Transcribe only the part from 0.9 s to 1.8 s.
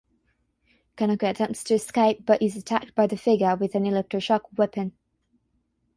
Kanako attempts to